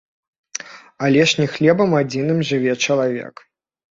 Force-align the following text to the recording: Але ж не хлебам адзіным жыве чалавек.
Але 1.07 1.21
ж 1.31 1.41
не 1.41 1.45
хлебам 1.57 1.93
адзіным 2.01 2.39
жыве 2.53 2.73
чалавек. 2.87 3.35